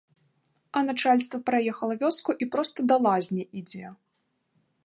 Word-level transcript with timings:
А 0.79 0.81
начальства 0.87 1.39
праехала 1.51 1.99
вёску 2.05 2.31
і 2.45 2.49
проста 2.57 2.79
да 2.93 3.01
лазні 3.07 3.43
ідзе. 3.63 3.87